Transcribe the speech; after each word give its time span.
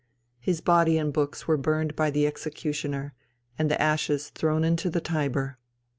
His 0.39 0.61
body 0.61 0.97
and 0.97 1.09
his 1.09 1.13
books 1.13 1.47
were 1.47 1.57
burned 1.57 1.95
by 1.95 2.09
the 2.09 2.25
executioner, 2.25 3.13
and 3.59 3.69
the 3.69 3.79
ashes 3.79 4.31
thrown 4.31 4.63
into 4.63 4.89
the 4.89 4.99
Tiber. 4.99 5.59